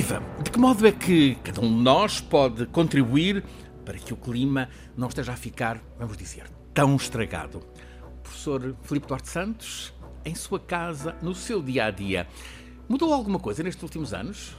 [0.00, 0.22] Viva!
[0.44, 3.42] De que modo é que cada um de nós pode contribuir
[3.84, 7.58] para que o clima não esteja a ficar, vamos dizer, tão estragado?
[8.06, 9.92] O professor Filipe Duarte Santos,
[10.24, 12.28] em sua casa, no seu dia a dia,
[12.88, 14.56] mudou alguma coisa nestes últimos anos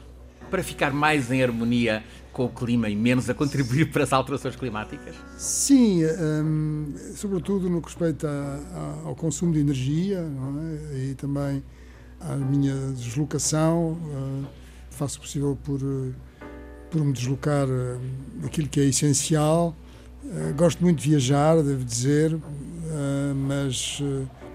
[0.51, 2.03] para ficar mais em harmonia
[2.33, 5.15] com o clima e menos a contribuir para as alterações climáticas?
[5.37, 8.27] Sim, um, sobretudo no que respeita
[9.05, 10.19] ao consumo de energia
[10.91, 10.97] é?
[10.97, 11.63] e também
[12.19, 13.93] à minha deslocação.
[13.93, 14.68] Uh,
[14.99, 15.79] faço o possível por,
[16.91, 17.99] por me deslocar uh,
[18.45, 19.73] aquilo que é essencial.
[20.25, 22.37] Uh, gosto muito de viajar, devo dizer,
[23.35, 24.01] mas,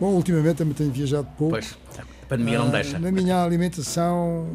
[0.00, 1.52] bom, ultimamente também tenho viajado pouco.
[1.52, 2.98] Pois, a pandemia não deixa.
[2.98, 4.48] Na minha alimentação,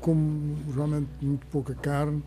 [0.00, 2.22] como realmente muito pouca carne,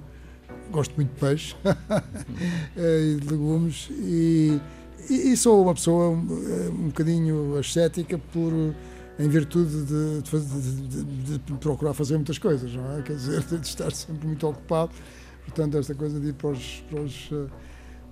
[0.72, 1.56] gosto muito de peixe
[2.76, 4.60] e de legumes e,
[5.08, 8.52] e, e, sou uma pessoa um, um bocadinho ascética por
[9.20, 13.02] em virtude de, de, de, de, procurar fazer muitas coisas, não é?
[13.02, 14.92] Quer dizer, de estar sempre muito ocupado.
[15.44, 17.30] Portanto, esta coisa de ir para, os, para, os,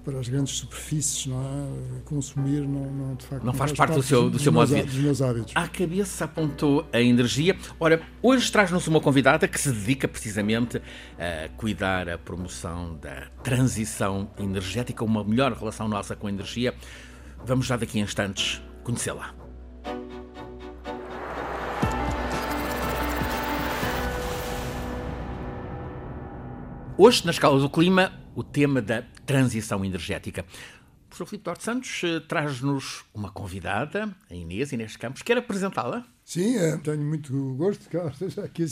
[0.04, 2.02] para as grandes superfícies, não é?
[2.06, 3.44] Consumir, não, não de facto.
[3.44, 4.88] Não, não faz, parte, parte do seu, do seu modo de vida.
[4.88, 5.52] Dos meus hábitos.
[5.56, 7.56] À cabeça apontou a energia.
[7.80, 10.82] Ora, hoje traz-nos uma convidada que se dedica precisamente
[11.20, 16.74] a cuidar a promoção da transição energética, uma melhor relação nossa com a energia.
[17.46, 19.45] Vamos já daqui a instantes conhecê-la.
[26.98, 30.44] Hoje, na escala do clima, o tema da transição energética.
[30.44, 35.22] O professor Filipe Duarte Santos eh, traz-nos uma convidada, a Inês, Inês Campos.
[35.22, 36.06] Quer apresentá-la?
[36.24, 38.66] Sim, é, tenho muito gosto que ela esteja aqui.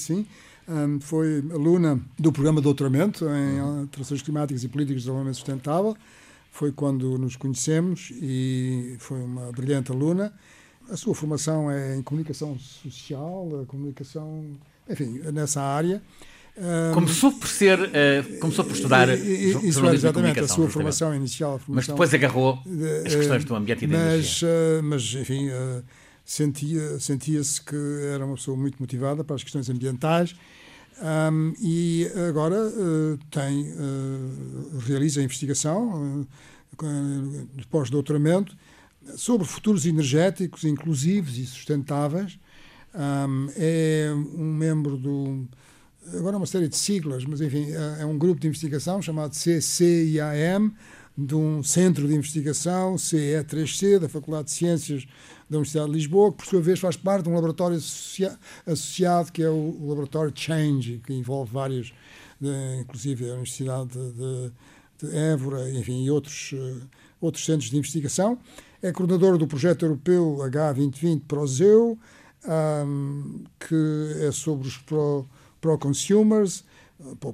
[0.69, 5.97] Um, foi aluna do programa de doutoramento em alterações climáticas e políticas de desenvolvimento sustentável.
[6.49, 10.33] Foi quando nos conhecemos e foi uma brilhante aluna.
[10.89, 14.45] A sua formação é em comunicação social, comunicação,
[14.89, 16.01] enfim, nessa área.
[16.93, 21.57] Começou por ser, uh, começou por estudar e, isso é exatamente a sua formação inicial.
[21.57, 22.61] Formação, mas depois agarrou
[23.05, 24.47] as questões do ambiente e da mas, energia.
[24.47, 25.83] Uh, mas, enfim, uh,
[26.23, 27.75] sentia, sentia-se que
[28.13, 30.35] era uma pessoa muito motivada para as questões ambientais
[31.01, 32.71] um, e agora
[33.31, 33.73] tem,
[34.85, 36.25] realiza investigação
[37.55, 38.55] de pós-doutoramento
[39.15, 42.37] sobre futuros energéticos inclusivos e sustentáveis.
[42.93, 45.47] Um, é um membro do
[46.13, 50.71] agora uma série de siglas, mas enfim, é, é um grupo de investigação chamado CCIAM,
[51.15, 55.05] de um centro de investigação, CE3C, da Faculdade de Ciências
[55.49, 59.31] da Universidade de Lisboa, que por sua vez faz parte de um laboratório associa associado,
[59.31, 61.93] que é o, laboratório Change, que envolve vários,
[62.41, 64.51] de, inclusive a Universidade de,
[64.97, 66.81] de Évora, enfim, e outros, uh,
[67.21, 68.39] outros centros de investigação.
[68.81, 71.97] É coordenador do projeto europeu H2020 ProZeu,
[72.45, 75.25] um, que é sobre os pro,
[75.63, 76.65] pro-consumers,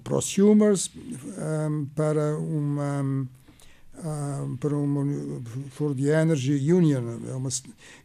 [0.04, 0.92] prosumers,
[1.68, 5.04] um, para uma um, para uma
[5.72, 7.50] for the Energy Union é uma,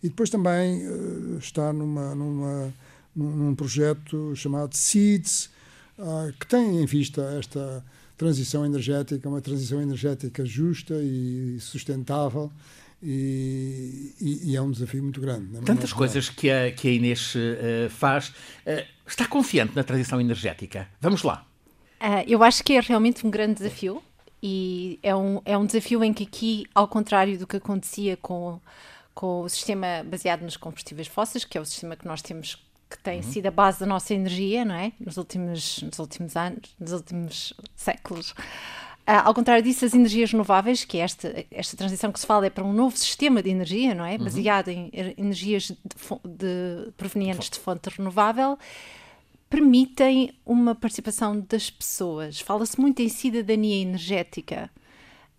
[0.03, 2.73] e depois também uh, está numa, numa
[3.15, 5.51] num projeto chamado Seeds
[5.99, 7.85] uh, que tem em vista esta
[8.17, 12.51] transição energética uma transição energética justa e sustentável
[13.05, 15.61] e, e, e, é um desafio muito grande.
[15.61, 18.29] Tantas coisas que a, que a Inês uh, faz.
[18.29, 20.89] Uh, está confiante na transição energética?
[21.01, 21.47] Vamos lá.
[22.01, 24.03] Uh, eu acho que é realmente um grande desafio
[24.43, 28.59] e é um, é um desafio em que aqui, ao contrário do que acontecia com,
[29.15, 32.99] com o sistema baseado nos combustíveis fósseis, que é o sistema que nós temos que
[32.99, 33.23] tem uhum.
[33.23, 34.93] sido a base da nossa energia, não é?
[35.01, 38.35] Nos últimos, nos últimos anos, nos últimos séculos.
[39.07, 42.47] Uh, ao contrário disso, as energias renováveis, que é esta, esta transição que se fala
[42.47, 44.13] é para um novo sistema de energia, não é?
[44.17, 44.25] Uhum.
[44.25, 45.77] Baseado em energias de,
[46.25, 48.59] de, provenientes de fonte renovável,
[49.51, 52.41] permitem uma participação das pessoas.
[52.41, 54.71] Fala-se muito em cidadania energética,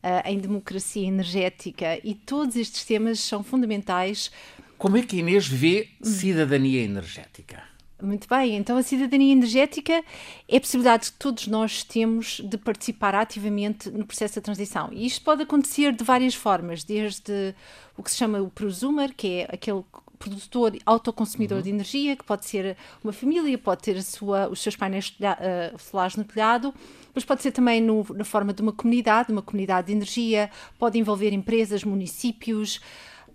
[0.04, 4.30] uh, em democracia energética, e todos estes temas são fundamentais.
[4.78, 7.75] Como é que Inês vê cidadania energética?
[8.02, 10.04] Muito bem, então a cidadania energética
[10.50, 14.90] é a possibilidade que todos nós temos de participar ativamente no processo da transição.
[14.92, 17.56] E isto pode acontecer de várias formas, desde
[17.98, 19.82] o que se chama o prosumer, que é aquele
[20.20, 21.64] produtor autoconsumidor uhum.
[21.64, 26.18] de energia, que pode ser uma família, pode ter sua, os seus painéis uh, solares
[26.18, 26.74] no telhado,
[27.14, 31.00] mas pode ser também no, na forma de uma comunidade, uma comunidade de energia, pode
[31.00, 32.78] envolver empresas, municípios,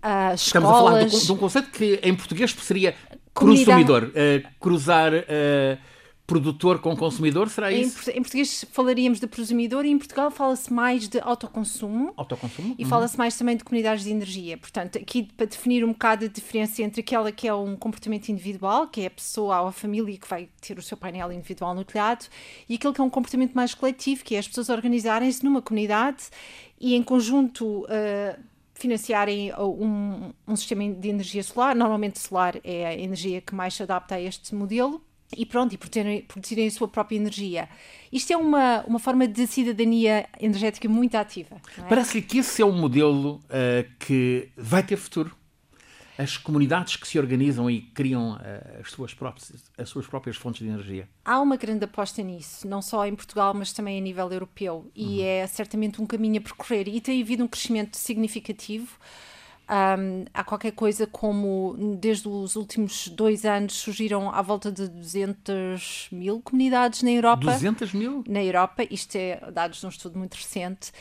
[0.03, 0.41] uh, escolas.
[0.41, 2.95] Estamos a falar de, de um conceito que em português seria
[3.33, 5.77] consumidor, uh, cruzar uh,
[6.31, 8.09] produtor com consumidor, será isso?
[8.09, 12.13] Em, em português falaríamos de prosumidor e em Portugal fala-se mais de autoconsumo.
[12.15, 12.73] Autoconsumo?
[12.77, 12.89] E uhum.
[12.89, 14.57] fala-se mais também de comunidades de energia.
[14.57, 18.87] Portanto, aqui para definir um bocado a diferença entre aquela que é um comportamento individual,
[18.87, 21.83] que é a pessoa ou a família que vai ter o seu painel individual no
[21.83, 22.25] telhado,
[22.69, 26.29] e aquele que é um comportamento mais coletivo, que é as pessoas organizarem-se numa comunidade
[26.79, 27.83] e em conjunto.
[27.83, 28.50] Uh,
[28.81, 31.75] financiarem um, um sistema de energia solar.
[31.75, 35.01] Normalmente, solar é a energia que mais se adapta a este modelo
[35.37, 37.69] e pronto, e produzirem, produzirem a sua própria energia.
[38.11, 41.55] Isto é uma, uma forma de cidadania energética muito ativa.
[41.77, 41.81] É?
[41.87, 45.35] Parece-lhe que esse é um modelo uh, que vai ter futuro.
[46.21, 50.61] As comunidades que se organizam e criam uh, as, suas próprias, as suas próprias fontes
[50.61, 51.09] de energia.
[51.25, 54.91] Há uma grande aposta nisso, não só em Portugal, mas também a nível europeu.
[54.95, 55.25] E uhum.
[55.25, 56.87] é certamente um caminho a percorrer.
[56.87, 58.99] E tem havido um crescimento significativo.
[59.71, 66.09] Um, há qualquer coisa como, desde os últimos dois anos, surgiram à volta de 200
[66.11, 67.45] mil comunidades na Europa.
[67.45, 68.23] 200 mil?
[68.27, 70.91] Na Europa, isto é dados de um estudo muito recente.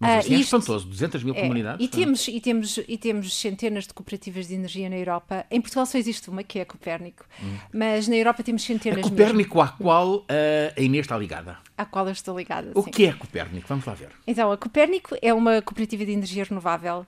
[0.00, 1.86] Mas assim uh, é isto, espantoso, 200 mil é, comunidades.
[1.86, 5.44] E temos, e, temos, e temos centenas de cooperativas de energia na Europa.
[5.50, 7.24] Em Portugal só existe uma, que é a Copérnico.
[7.42, 7.56] Hum.
[7.70, 9.00] Mas na Europa temos centenas.
[9.00, 9.60] A Copérnico mesmo.
[9.60, 10.26] à qual uh,
[10.74, 11.58] a Inês está ligada.
[11.76, 12.90] À qual eu estou ligada, O sim.
[12.90, 13.68] que é a Copérnico?
[13.68, 14.08] Vamos lá ver.
[14.26, 17.06] Então, a Copérnico é uma cooperativa de energia renovável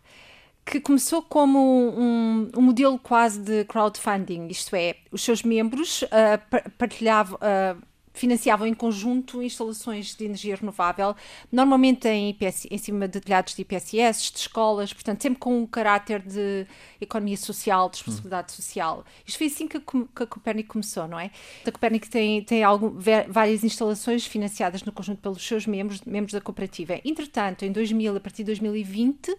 [0.65, 6.71] que começou como um, um, modelo quase de crowdfunding, isto é, os seus membros uh,
[6.79, 11.15] partilhavam, uh, financiavam em conjunto instalações de energia renovável,
[11.51, 15.67] normalmente em, IPS, em cima de telhados de IPSS, de escolas, portanto, sempre com um
[15.67, 16.67] caráter de
[17.01, 18.57] economia social, de responsabilidade hum.
[18.57, 19.05] social.
[19.27, 21.31] Isto foi assim que a, que a Copérnico começou, não é?
[21.67, 22.99] A Copérnico tem, tem algum,
[23.29, 27.01] várias instalações financiadas no conjunto pelos seus membros, membros da cooperativa.
[27.05, 29.35] Entretanto, em 2000, a partir de 2020,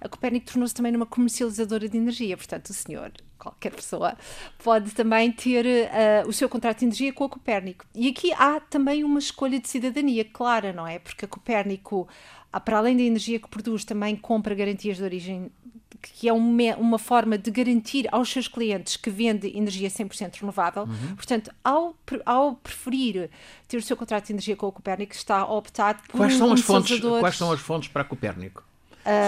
[0.00, 4.16] a Copérnico tornou-se também uma comercializadora de energia, portanto, o senhor qualquer pessoa
[4.62, 7.86] pode também ter uh, o seu contrato de energia com a Copérnico.
[7.94, 10.98] E aqui há também uma escolha de cidadania clara, não é?
[10.98, 12.08] Porque a Copérnico,
[12.52, 15.50] ah, para além da energia que produz, também compra garantias de origem,
[16.02, 20.82] que é uma, uma forma de garantir aos seus clientes que vende energia 100% renovável.
[20.82, 21.16] Uhum.
[21.16, 21.96] Portanto, ao,
[22.26, 23.30] ao preferir
[23.66, 26.38] ter o seu contrato de energia com a Copérnico, está a optar por quais um
[26.38, 28.64] são as fontes Quais são as fontes para a Copérnico?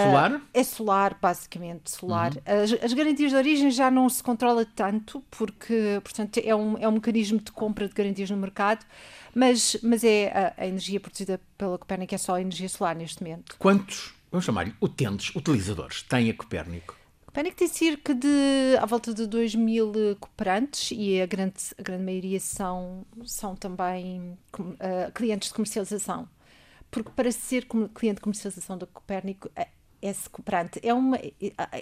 [0.05, 0.31] Solar?
[0.33, 2.33] Uh, é solar, basicamente, solar.
[2.33, 2.63] Uhum.
[2.63, 6.87] As, as, garantias de origem já não se controla tanto, porque, portanto, é um, é
[6.87, 8.85] um mecanismo de compra de garantias no mercado,
[9.33, 13.23] mas, mas é a, a energia produzida pela Copérnico é só a energia solar neste
[13.23, 13.55] momento.
[13.57, 16.95] Quantos, vamos chamar-lhe, utentes, utilizadores tem a Copérnico?
[17.25, 22.03] Copérnico tem cerca de, à volta de 2 mil cooperantes e a grande, a grande
[22.03, 26.27] maioria são, são também uh, clientes de comercialização
[26.91, 29.69] porque para ser cliente de comercialização da Copérnico é,
[30.01, 30.79] é cooperante.
[30.83, 31.17] É uma,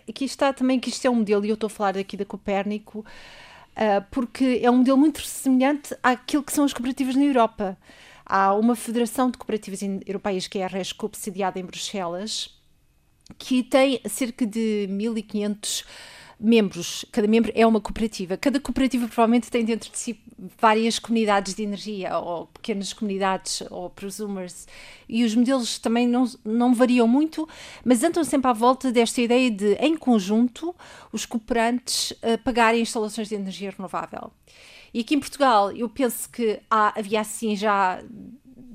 [0.08, 2.26] aqui está também que isto é um modelo, e eu estou a falar aqui da
[2.26, 7.76] Copérnico, uh, porque é um modelo muito semelhante àquilo que são as cooperativas na Europa.
[8.24, 12.56] Há uma federação de cooperativas europeias, que é a RESCOP, sediada em Bruxelas,
[13.40, 15.84] que tem cerca de 1500
[16.40, 18.38] membros, cada membro é uma cooperativa.
[18.38, 20.20] Cada cooperativa provavelmente tem dentro de si
[20.60, 24.68] várias comunidades de energia, ou pequenas comunidades, ou prosumers,
[25.08, 27.48] e os modelos também não, não variam muito,
[27.84, 30.74] mas andam sempre à volta desta ideia de, em conjunto,
[31.12, 34.32] os cooperantes uh, pagarem instalações de energia renovável.
[34.94, 38.02] E aqui em Portugal, eu penso que há, havia assim já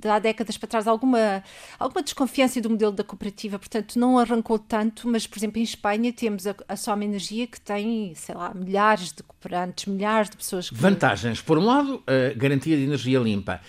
[0.05, 1.43] de há décadas para trás alguma,
[1.79, 6.13] alguma desconfiança do modelo da cooperativa, portanto não arrancou tanto, mas por exemplo em Espanha
[6.13, 10.69] temos a, a Soma Energia que tem, sei lá, milhares de cooperantes, milhares de pessoas
[10.69, 10.77] que...
[10.77, 13.61] Vantagens, por um lado, a garantia de energia limpa,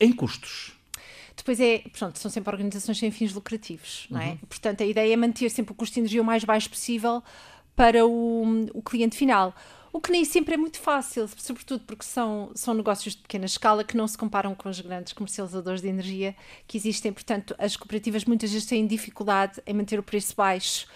[0.00, 0.72] em custos.
[1.36, 4.30] Depois é, pronto, são sempre organizações sem fins lucrativos, não é?
[4.30, 4.38] Uhum.
[4.48, 7.22] Portanto, a ideia é manter sempre o custo de energia o mais baixo possível
[7.74, 9.54] para o, o cliente final
[9.92, 13.84] o que nem sempre é muito fácil, sobretudo porque são, são negócios de pequena escala
[13.84, 16.34] que não se comparam com os grandes comercializadores de energia
[16.66, 17.12] que existem.
[17.12, 20.86] Portanto, as cooperativas muitas vezes têm dificuldade em manter o preço baixo.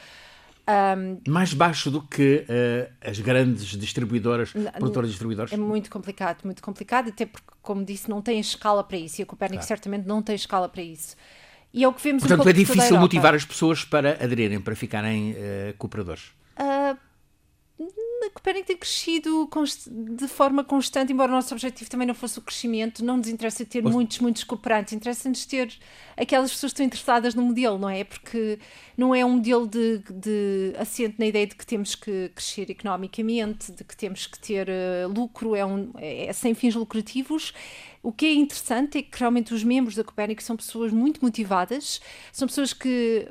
[0.66, 5.52] Um, Mais baixo do que uh, as grandes distribuidoras, produtoras distribuidoras?
[5.52, 9.22] É muito complicado, muito complicado, até porque, como disse, não tem escala para isso e
[9.22, 9.68] a Copérnico claro.
[9.68, 11.14] certamente não tem escala para isso.
[11.72, 14.74] E é o que vemos Portanto, um é difícil motivar as pessoas para aderirem, para
[14.74, 15.36] ficarem uh,
[15.76, 16.32] cooperadores?
[16.58, 16.96] Uh,
[18.24, 19.48] a Copérnico tem crescido
[19.86, 23.64] de forma constante, embora o nosso objetivo também não fosse o crescimento, não nos interessa
[23.64, 25.72] ter muitos, muitos cooperantes, interessa-nos ter
[26.16, 28.04] aquelas pessoas que estão interessadas no modelo, não é?
[28.04, 28.58] Porque
[28.96, 33.72] não é um modelo de, de assente na ideia de que temos que crescer economicamente,
[33.72, 37.52] de que temos que ter uh, lucro, é, um, é, é sem fins lucrativos.
[38.02, 42.00] O que é interessante é que realmente os membros da Copérnico são pessoas muito motivadas,
[42.32, 43.28] são pessoas que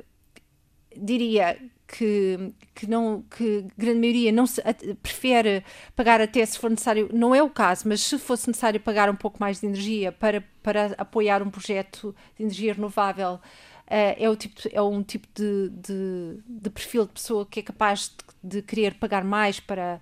[0.96, 5.64] diria que, que, não, que grande maioria não se, a, prefere
[5.94, 9.16] pagar até se for necessário, não é o caso, mas se fosse necessário pagar um
[9.16, 13.40] pouco mais de energia para, para apoiar um projeto de energia renovável, uh,
[13.86, 18.08] é, o tipo, é um tipo de, de, de perfil de pessoa que é capaz
[18.42, 20.00] de, de querer pagar mais para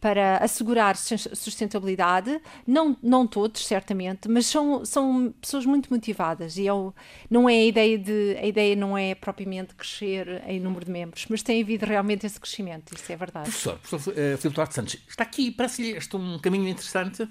[0.00, 6.94] para assegurar sustentabilidade, não, não todos, certamente, mas são, são pessoas muito motivadas e eu,
[7.28, 11.26] não é a ideia de, a ideia não é propriamente crescer em número de membros,
[11.28, 13.50] mas tem havido realmente esse crescimento, isso é verdade.
[13.50, 17.28] Professor, professor uh, Filipe Duarte Santos, está aqui, parece-lhe este um caminho interessante?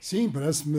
[0.00, 0.78] Sim, parece-me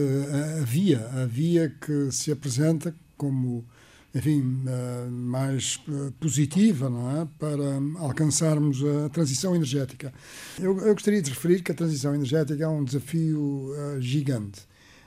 [0.61, 3.67] a via, a via que se apresenta como
[4.13, 7.27] enfim, eh, mais eh, positiva não é?
[7.39, 10.13] para alcançarmos a transição energética.
[10.59, 14.61] Eu, eu, gostaria de referir que a transição energética é um desafio uh, gigante.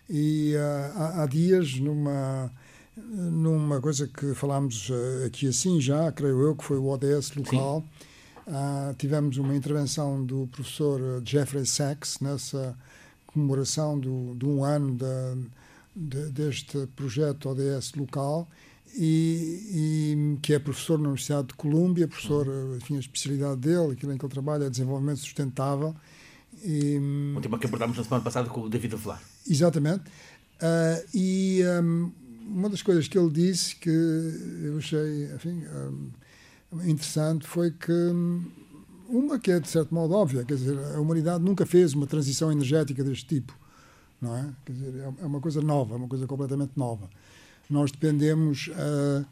[0.09, 2.51] E há, há, dias, numa,
[2.97, 4.91] numa coisa que falámos
[5.27, 7.83] aqui assim já, creio eu, que foi o ODS local,
[8.99, 12.77] tivemos uma intervenção do professor Jeffrey Sachs nessa
[13.29, 15.35] comemoração do, de um ano da,
[15.97, 18.47] de, deste projeto ODS local
[18.97, 22.77] e, e, que é professor na Universidade de Colômbia, professor, uhum.
[22.77, 25.95] enfim, a especialidade dele, aquilo em que ele trabalha é desenvolvimento sustentável.
[26.63, 26.99] E,
[27.37, 29.21] um tema que abordámos na semana passada com o David Avelar.
[29.49, 30.05] Exatamente.
[30.63, 32.13] Uh, e um,
[32.47, 35.63] uma das coisas que ele disse que eu achei, enfim,
[36.73, 38.45] um, interessante foi que hum,
[39.09, 42.53] uma que é de certo modo óbvia, quer dizer, a humanidade nunca fez uma transição
[42.53, 43.59] energética deste tipo,
[44.21, 44.49] não é?
[44.65, 47.11] Quer dizer, é, é uma coisa nova, uma coisa completamente nova
[47.69, 49.25] nós dependemos a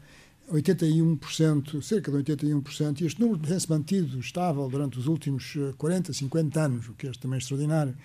[0.51, 6.13] 81%, cerca de 81%, e este número tem-se mantido estável durante os últimos 40, eh,
[6.13, 7.95] 50 anos, o que é também extraordinário.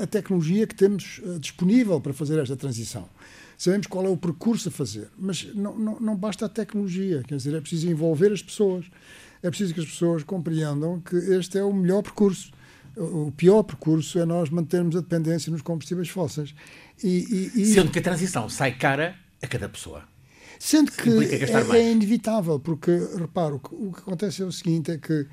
[0.00, 3.08] a, tecnologia que temos disponível para fazer esta transição.
[3.56, 7.36] Sabemos qual é o percurso a fazer, mas não, não, não basta a tecnologia, quer
[7.36, 8.84] dizer, é preciso envolver as pessoas,
[9.42, 12.50] é preciso que as pessoas compreendam que este é o melhor percurso.
[12.96, 16.54] O pior percurso é nós mantermos a dependência nos combustíveis fósseis.
[17.02, 17.66] E, e, e...
[17.66, 20.04] Sendo que a transição sai cara a cada pessoa.
[20.58, 25.26] Sendo que é, é, inevitável, porque, reparo, o que acontece é o seguinte, é que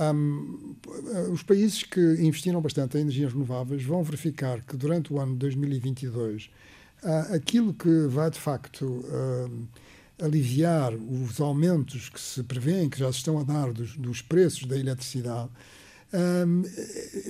[0.00, 0.74] um,
[1.30, 5.38] os países que investiram bastante em energias renováveis vão verificar que durante o ano de
[5.40, 6.50] 2022
[7.02, 9.68] uh, aquilo que vai de facto uh,
[10.22, 14.64] aliviar os aumentos que se prevêem, que já se estão a dar dos, dos preços
[14.64, 15.50] da eletricidade,
[16.12, 16.62] um,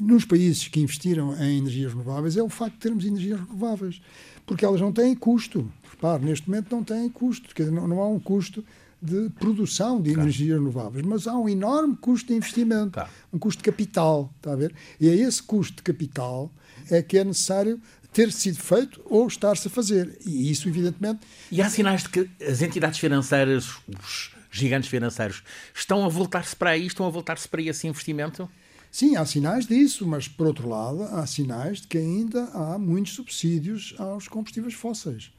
[0.03, 4.01] nos países que investiram em energias renováveis é o facto de termos energias renováveis,
[4.45, 5.71] porque elas não têm custo.
[5.91, 8.65] Repare, neste momento não têm custo, quer dizer, não, não há um custo
[9.01, 10.23] de produção de claro.
[10.23, 13.11] energias renováveis, mas há um enorme custo de investimento, claro.
[13.33, 14.73] um custo de capital, está a ver?
[15.01, 16.53] E é esse custo de capital
[16.91, 17.81] é que é necessário
[18.13, 20.19] ter sido feito ou estar-se a fazer.
[20.25, 21.21] E isso, evidentemente.
[21.51, 25.43] E há sinais de que as entidades financeiras, os gigantes financeiros,
[25.75, 28.49] estão a voltar-se para aí, estão a voltar-se para esse investimento?
[28.93, 33.15] Sim, há sinais disso, mas por outro lado, há sinais de que ainda há muitos
[33.15, 35.33] subsídios aos combustíveis fósseis.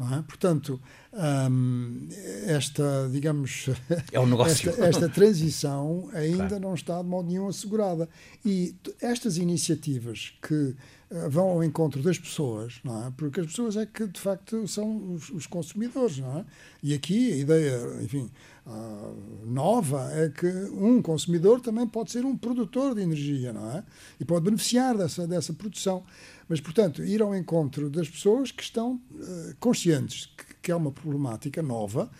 [0.00, 0.22] É?
[0.22, 0.80] Portanto,
[1.12, 2.08] um,
[2.46, 3.68] esta, digamos,
[4.10, 4.70] é um negócio.
[4.70, 6.60] Esta, esta transição ainda claro.
[6.60, 8.08] não está de modo nenhum assegurada.
[8.42, 13.12] E estas iniciativas que uh, vão ao encontro das pessoas, é?
[13.14, 16.16] porque as pessoas é que, de facto, são os, os consumidores.
[16.16, 16.44] Não é?
[16.82, 18.30] E aqui a ideia, enfim,
[18.70, 23.84] uh, nova é que um consumidor também pode ser um produtor de energia não é?
[24.18, 26.04] e pode beneficiar dessa, dessa produção.
[26.48, 30.90] Mas, portanto, ir ao encontro das pessoas que estão uh, conscientes que, que é uma
[30.92, 32.10] problemática nova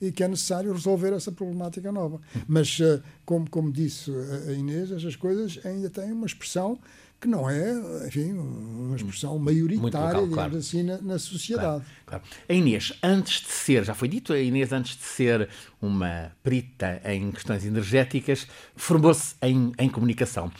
[0.00, 2.20] e que é necessário resolver essa problemática nova.
[2.46, 4.10] Mas, uh, como, como disse
[4.48, 6.78] a Inês, essas coisas ainda têm uma expressão
[7.20, 7.72] que não é,
[8.06, 10.56] enfim, uma expressão maioritária, local, claro.
[10.56, 11.84] assim, na, na sociedade.
[12.06, 12.24] Claro, claro.
[12.48, 15.48] A Inês, antes de ser, já foi dito, a Inês, antes de ser
[15.82, 20.50] uma perita em questões energéticas, formou-se em, em comunicação.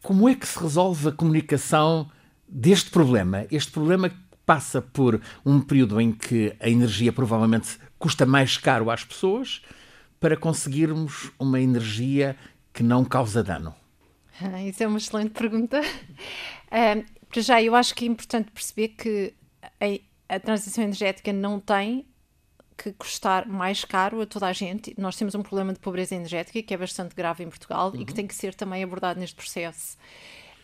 [0.00, 2.08] Como é que se resolve a comunicação
[2.48, 3.46] deste problema?
[3.50, 4.12] Este problema
[4.46, 9.60] passa por um período em que a energia provavelmente custa mais caro às pessoas
[10.20, 12.36] para conseguirmos uma energia
[12.72, 13.74] que não causa dano.
[14.40, 15.80] Ah, isso é uma excelente pergunta.
[15.80, 21.60] Uh, para já, eu acho que é importante perceber que a, a transição energética não
[21.60, 22.06] tem
[22.76, 24.94] que custar mais caro a toda a gente.
[24.98, 28.00] Nós temos um problema de pobreza energética que é bastante grave em Portugal uhum.
[28.00, 28.16] e que uhum.
[28.16, 29.98] tem que ser também abordado neste processo.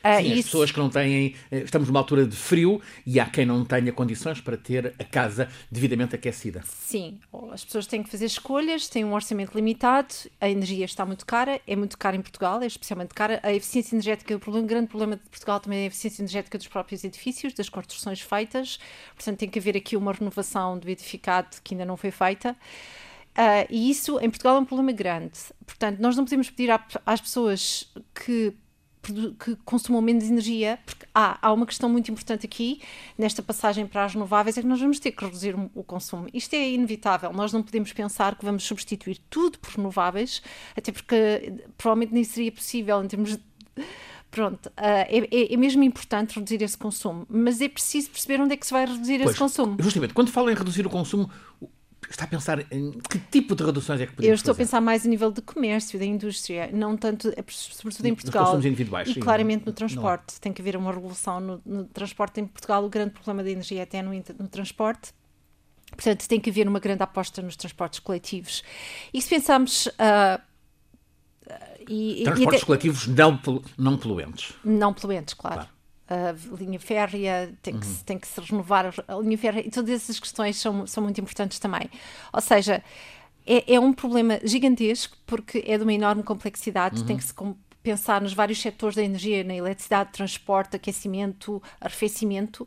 [0.07, 0.39] Uh, Sim, isso...
[0.39, 1.35] as pessoas que não têm.
[1.51, 5.05] Eh, estamos numa altura de frio e há quem não tenha condições para ter a
[5.05, 6.63] casa devidamente aquecida.
[6.65, 7.19] Sim,
[7.51, 11.61] as pessoas têm que fazer escolhas, têm um orçamento limitado, a energia está muito cara,
[11.67, 13.41] é muito cara em Portugal, é especialmente cara.
[13.43, 16.69] A eficiência energética, o problema, grande problema de Portugal também é a eficiência energética dos
[16.69, 18.79] próprios edifícios, das construções feitas.
[19.17, 22.57] Portanto, tem que haver aqui uma renovação do edificado que ainda não foi feita.
[23.37, 25.39] Uh, e isso em Portugal é um problema grande.
[25.67, 26.71] Portanto, nós não podemos pedir
[27.05, 28.55] às pessoas que
[29.13, 32.81] que consumam menos energia, porque há, há uma questão muito importante aqui,
[33.17, 36.29] nesta passagem para as renováveis, é que nós vamos ter que reduzir o consumo.
[36.33, 40.43] Isto é inevitável, nós não podemos pensar que vamos substituir tudo por renováveis,
[40.77, 43.43] até porque provavelmente nem seria possível em termos de
[44.31, 48.57] pronto, uh, é, é, mesmo importante reduzir esse consumo, mas é preciso perceber onde é
[48.57, 49.77] que se vai reduzir pois, esse consumo.
[49.81, 51.31] Justamente, quando falo em reduzir o consumo,
[52.11, 54.63] está a pensar em que tipo de reduções é que podemos Eu estou fazer?
[54.63, 58.57] a pensar mais a nível de comércio, da indústria, não tanto, é sobretudo em Portugal.
[58.59, 59.09] individuais.
[59.09, 60.35] E sim, claramente no transporte.
[60.35, 60.41] Não.
[60.41, 62.85] Tem que haver uma revolução no, no, transporte em Portugal.
[62.85, 65.13] O grande problema da energia é até no, no transporte.
[65.91, 68.63] Portanto, tem que haver uma grande aposta nos transportes coletivos.
[69.13, 69.87] E se pensarmos.
[69.87, 70.41] Uh,
[71.89, 73.41] e, transportes e até, coletivos não,
[73.79, 74.53] não poluentes.
[74.65, 75.57] Não poluentes, claro.
[75.57, 75.76] claro
[76.09, 77.97] a linha férrea, tem que, uhum.
[78.05, 81.59] tem que se renovar a linha férrea, e todas essas questões são, são muito importantes
[81.59, 81.91] também.
[82.33, 82.83] Ou seja,
[83.47, 87.07] é, é um problema gigantesco porque é de uma enorme complexidade, uhum.
[87.07, 87.35] tem que se
[87.83, 92.67] pensar nos vários setores da energia, na eletricidade, transporte, aquecimento, arrefecimento.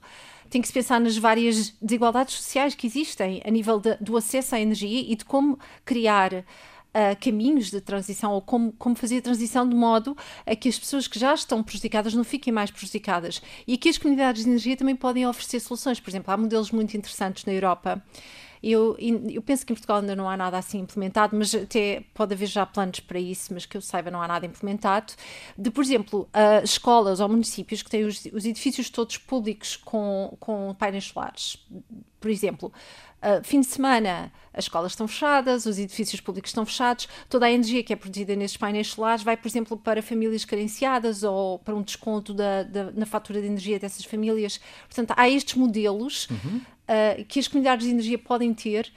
[0.49, 4.55] Tem que se pensar nas várias desigualdades sociais que existem a nível de, do acesso
[4.55, 6.45] à energia e de como criar
[6.89, 10.77] uh, caminhos de transição ou como, como fazer a transição de modo a que as
[10.77, 13.41] pessoas que já estão prejudicadas não fiquem mais prejudicadas.
[13.67, 15.99] E aqui as comunidades de energia também podem oferecer soluções.
[15.99, 18.01] Por exemplo, há modelos muito interessantes na Europa.
[18.61, 22.33] Eu, eu, penso que em Portugal ainda não há nada assim implementado, mas até pode
[22.33, 25.13] haver já planos para isso, mas que eu saiba não há nada implementado.
[25.57, 30.35] De, por exemplo, uh, escolas ou municípios que têm os, os edifícios todos públicos com,
[30.41, 31.57] com painéis solares.
[32.19, 32.73] Por exemplo,
[33.19, 37.51] Uh, fim de semana, as escolas estão fechadas, os edifícios públicos estão fechados, toda a
[37.51, 41.75] energia que é produzida nesses painéis solares vai, por exemplo, para famílias carenciadas ou para
[41.75, 44.59] um desconto da, da na fatura de energia dessas famílias.
[44.87, 46.57] Portanto, há estes modelos uhum.
[46.57, 48.91] uh, que as comunidades de energia podem ter.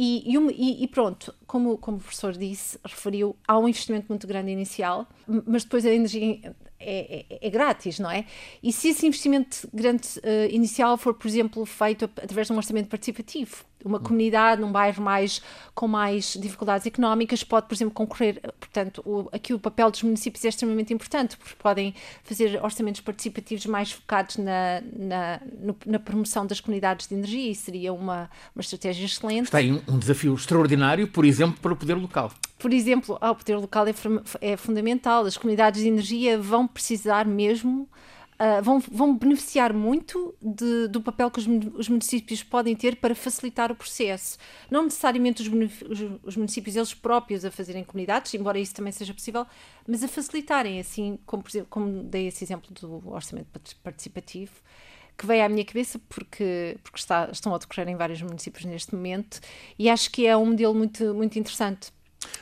[0.00, 4.52] E, e, e, pronto, como, como o professor disse, referiu, há um investimento muito grande
[4.52, 5.08] inicial,
[5.44, 8.24] mas depois a energia é, é, é, grátis, não é?
[8.62, 12.88] E se esse investimento grande uh, inicial for, por exemplo, feito através de um orçamento
[12.88, 15.40] participativo, uma comunidade num bairro mais
[15.74, 18.40] com mais dificuldades económicas pode, por exemplo, concorrer.
[18.58, 23.66] Portanto, o, aqui o papel dos municípios é extremamente importante, porque podem fazer orçamentos participativos
[23.66, 28.60] mais focados na, na, no, na promoção das comunidades de energia e seria uma, uma
[28.60, 29.44] estratégia excelente.
[29.44, 32.32] Está aí um, um desafio extraordinário, por exemplo, para o poder local.
[32.58, 33.94] Por exemplo, ah, o poder local é,
[34.40, 35.24] é fundamental.
[35.24, 37.88] As comunidades de energia vão precisar mesmo
[38.38, 43.14] uh, vão, vão beneficiar muito de, do papel que os, os, municípios podem ter para
[43.14, 44.38] facilitar o processo.
[44.70, 49.12] Não necessariamente os, os, os, municípios eles próprios a fazerem comunidades, embora isso também seja
[49.12, 49.46] possível,
[49.86, 53.48] mas a facilitarem, assim como, por exemplo, como dei esse exemplo do orçamento
[53.82, 54.52] participativo
[55.16, 58.94] que veio à minha cabeça porque, porque está, estão a decorrer em vários municípios neste
[58.94, 59.40] momento
[59.76, 61.90] e acho que é um modelo muito, muito interessante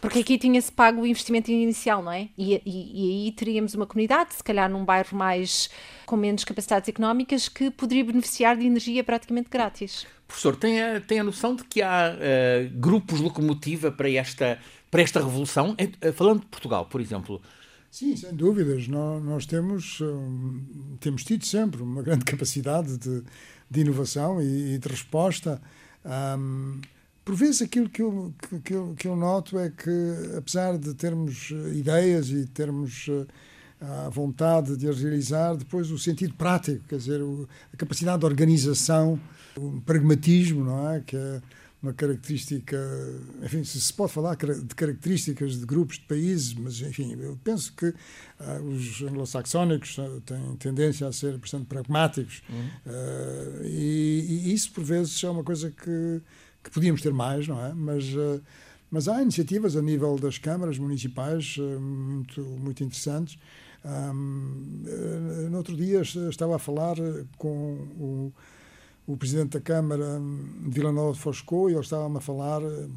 [0.01, 2.29] porque aqui tinha-se pago o investimento inicial, não é?
[2.37, 5.69] E, e, e, aí teríamos uma comunidade, se calhar num bairro mais
[6.05, 10.07] com menos capacidades económicas, que poderia beneficiar de energia praticamente grátis.
[10.27, 14.59] Professor, tem a, tem a noção de que há uh, grupos locomotiva para esta,
[14.91, 15.73] para esta revolução?
[15.73, 17.41] Uh, falando de Portugal, por exemplo.
[17.91, 18.89] Sim, sem dúvidas.
[18.89, 23.23] Nós, nós temos, um, temos tido sempre uma grande capacidade de,
[23.71, 25.61] de inovação e, e de resposta.
[26.05, 26.81] Um,
[27.27, 29.91] por vezes aquilo que eu, que, eu, que eu noto é que,
[30.39, 33.27] apesar de termos eh, ideias e termos eh,
[33.81, 37.21] a vontade de as realizar, depois o sentido prático, quer dizer,
[37.75, 39.21] a capacidade de organização,
[39.57, 41.01] o pragmatismo, não é?
[41.01, 41.43] Que é
[41.83, 42.79] uma característica,
[43.43, 47.73] enfim, se se pode falar de características de grupos de países, mas enfim, eu penso
[47.75, 52.67] que uh, os anglo-saxónicos têm tendência a ser bastante pragmáticos uhum.
[52.87, 56.23] uh, e, e, isso por vezes é uma coisa que,
[56.67, 57.73] que podíamos ter mais, não é?
[57.73, 58.05] Mas
[58.89, 63.39] mas há iniciativas a nível das câmaras municipais muito muito interessantes.
[63.85, 64.85] Um,
[65.51, 66.97] no outro dia estava a falar
[67.37, 68.33] com o
[69.07, 70.21] o presidente da Câmara
[70.65, 72.89] de Vila Nova de Foscou e ele estava-me a falar, eh,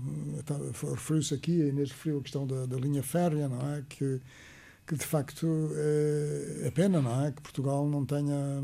[0.95, 3.83] referiu-se aqui, a Inês referiu a questão da, da linha férrea, não é?
[3.87, 4.19] Que,
[4.87, 7.31] que de facto é, é, pena, não é?
[7.31, 8.63] Que Portugal não tenha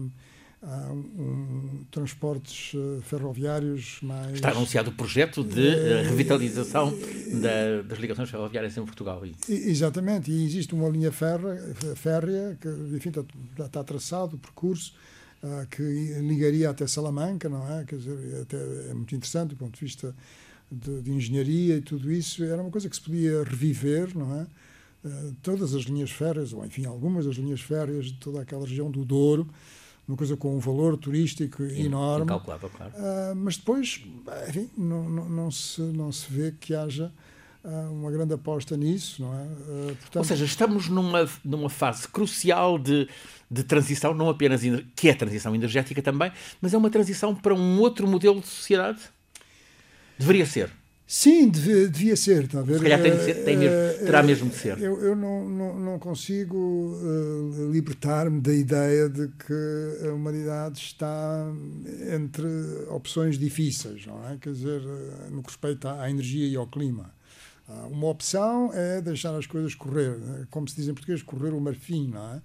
[0.67, 4.33] ah, um, transportes eh, ferroviários mais.
[4.33, 9.21] Está anunciado o projeto de é, revitalização é, da, das ligações ferroviárias em Portugal.
[9.47, 11.61] Exatamente, e existe uma linha férrea,
[11.95, 13.23] férrea que, enfim, está,
[13.63, 14.95] está traçado o percurso
[15.43, 15.83] uh, que
[16.21, 17.85] ligaria até Salamanca, não é?
[17.85, 18.57] Quer dizer, até
[18.89, 20.15] é muito interessante do ponto de vista
[20.71, 22.43] de, de, engenharia e tudo isso.
[22.43, 24.47] Era uma coisa que se podia reviver, não é?
[25.07, 28.89] Uh, todas as linhas férreas, ou enfim, algumas das linhas férreas de toda aquela região
[28.89, 29.47] do Douro,
[30.07, 32.25] uma coisa com um valor turístico enorme.
[32.25, 32.93] Incalculável, claro.
[32.93, 34.03] Uh, mas depois,
[34.47, 37.11] enfim, não, não, não, se, não se vê que haja
[37.91, 39.45] uma grande aposta nisso, não é?
[39.95, 40.17] Portanto...
[40.17, 43.09] Ou seja, estamos numa, numa fase crucial de
[43.49, 44.61] de transição, não apenas
[44.95, 48.99] que é transição energética também, mas é uma transição para um outro modelo de sociedade?
[50.17, 50.71] Deveria ser.
[51.07, 52.47] Sim, devia, devia ser.
[52.47, 54.79] Tá Se calhar tem de ser, tem mesmo, eh, terá mesmo de ser.
[54.81, 61.45] Eu, eu não, não, não, consigo uh, libertar-me da ideia de que a humanidade está
[62.15, 62.47] entre
[62.89, 64.37] opções difíceis, não é?
[64.37, 64.81] Quer dizer,
[65.29, 67.13] no que respeita à energia e ao clima.
[67.69, 70.17] Uh, uma opção é deixar as coisas correr,
[70.49, 72.41] como se diz em português, correr o marfim, não é?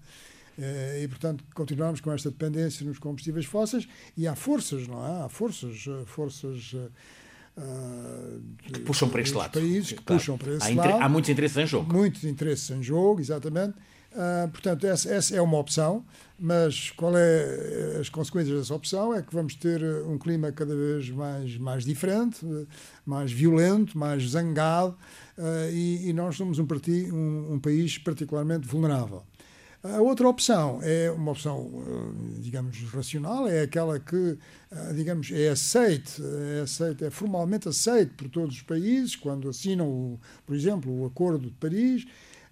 [0.60, 5.24] Eh, e, portanto, continuamos com esta dependência nos combustíveis fósseis e há forças, não é?
[5.24, 6.74] Há forças, eh, forças
[7.60, 8.40] Uh,
[8.72, 9.52] que puxam para este lado.
[9.52, 10.18] Países que claro.
[10.18, 11.02] puxam para esse há, lado.
[11.02, 11.92] Há muitos interesses em jogo.
[11.92, 13.74] Muitos interesses em jogo, exatamente.
[14.12, 16.04] Uh, portanto, essa, essa, é uma opção,
[16.38, 19.14] mas qual é as consequências dessa opção?
[19.14, 22.44] É que vamos ter um clima cada vez mais, mais diferente,
[23.04, 24.96] mais violento, mais zangado,
[25.38, 26.66] uh, e, e, nós somos um,
[27.12, 29.22] um, um país particularmente vulnerável.
[29.82, 34.36] A outra opção é uma opção, eh, digamos, racional, é aquela que,
[34.70, 36.22] eh, digamos, é aceite,
[36.56, 41.06] é aceite, é formalmente aceite por todos os países quando assinam, o, por exemplo, o
[41.06, 42.04] Acordo de Paris,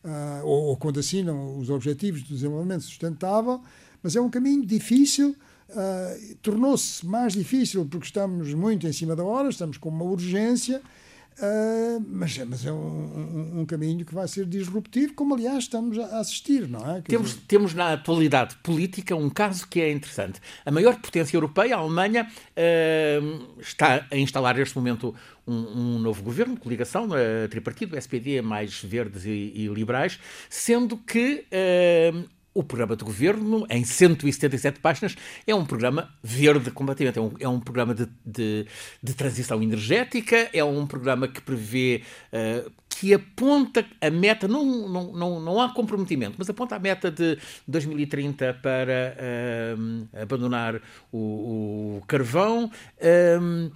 [0.05, 3.61] uh, ou, ou, quando assinam os Objetivos de Desenvolvimento Sustentável,
[4.03, 5.37] mas é um caminho difícil,
[5.69, 10.81] uh, tornou-se mais difícil porque estamos muito em cima da hora, estamos com uma urgência,
[11.41, 15.97] Uh, mas, mas é um, um, um, caminho que vai ser disruptivo, como aliás estamos
[15.97, 17.01] a assistir, não é?
[17.01, 17.43] temos, dizer...
[17.47, 20.41] temos na atualidade política um caso que é interessante.
[20.67, 25.15] A maior potência europeia, a Alemanha, uh, está a instalar neste momento
[25.47, 30.19] um, um, novo governo, coligação, uh, tripartido, SPD, mais verdes e, e liberais,
[30.51, 35.17] sendo que uh, o programa de governo, em 177 páginas,
[35.47, 37.17] é um programa verde completamente.
[37.17, 38.67] É um, é um programa de, de,
[39.01, 45.13] de, transição energética, é um programa que prevê, uh, que aponta a meta, não, não,
[45.13, 50.81] não, não há comprometimento, mas aponta a meta de 2030 para uh, abandonar
[51.13, 52.73] o, o carvão.
[52.99, 53.71] Uh,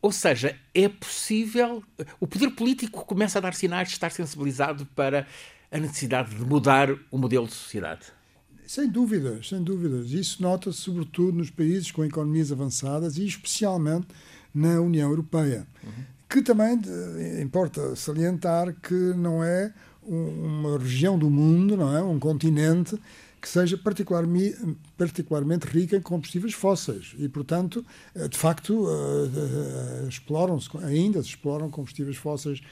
[0.00, 1.82] ou seja, é possível.
[2.18, 5.26] O poder político começa a dar sinais de estar sensibilizado para
[5.74, 8.06] a necessidade de mudar o modelo de sociedade?
[8.64, 10.12] Sem dúvidas, sem dúvidas.
[10.12, 14.06] Isso nota-se sobretudo nos países com economias avançadas e especialmente
[14.54, 15.66] na União Europeia.
[15.82, 16.04] Uhum.
[16.28, 16.80] Que também
[17.42, 22.96] importa salientar que não é uma região do mundo, não é um continente
[23.44, 27.14] que seja particularmente, rica em combustíveis fósseis.
[27.18, 32.62] E, portanto, eh, de facto, uh, uh, exploram-se, ainda se exploram combustíveis fósseis,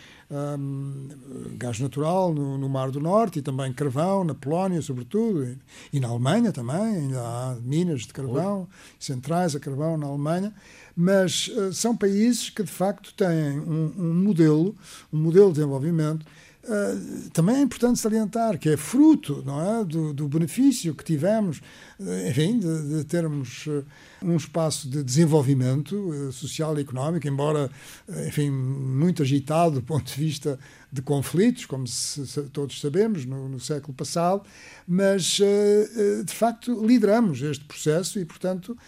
[1.59, 5.59] gás natural no, Mar do Norte e também carvão na Polónia, sobretudo,
[5.93, 8.67] e, na Alemanha também, ainda há minas de carvão,
[8.99, 10.55] centrais a carvão na Alemanha,
[10.97, 14.75] mas são países que, de facto, têm um, um modelo,
[15.13, 16.25] um modelo de desenvolvimento
[16.65, 21.61] Uh, também é importante salientar que é fruto não é, do, do benefício que tivemos,
[21.99, 23.85] uh, enfim, de, de termos uh,
[24.23, 27.69] um espaço de desenvolvimento social e económico, embora,
[28.29, 30.57] enfim, muito agitado do ponto de vista
[30.93, 34.45] de conflitos, como se, se, todos sabemos, no, no, século passado,
[34.87, 35.41] mas,
[36.25, 38.79] de facto, lideramos este processo e, portanto,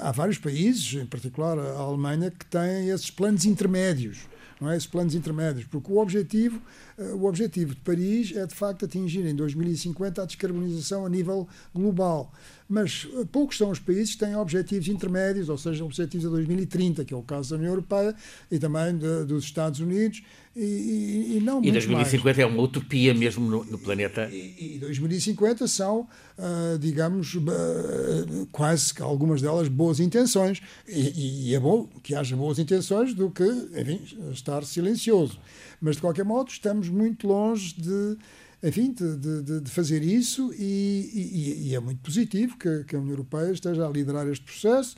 [0.00, 4.31] há vários países, em particular a Alemanha, que têm esses planos intermédios
[4.62, 4.76] não é?
[4.76, 6.62] Esses planos intermédios, porque o objetivo,
[7.14, 12.32] o objetivo de Paris é de facto atingir em 2050 a descarbonização a nível global.
[12.72, 17.04] Mas uh, poucos são os países que têm objetivos intermédios, ou seja, objetivos a 2030,
[17.04, 18.14] que é o caso da União Europeia
[18.50, 20.22] e também de, dos Estados Unidos
[20.56, 22.38] e, e, e não E 2050 mais.
[22.38, 24.26] é uma utopia mesmo no, no planeta.
[24.32, 30.62] E, e 2050 são, uh, digamos, uh, quase algumas delas boas intenções.
[30.88, 34.00] E, e, é bom que haja boas intenções do que, enfim,
[34.32, 35.38] estar silencioso.
[35.82, 38.16] Mas, de qualquer modo, estamos muito longe de
[38.62, 42.98] enfim, de, de, de, fazer isso e, e, e, é muito positivo que, que, a
[43.00, 44.94] União Europeia esteja a liderar este processo.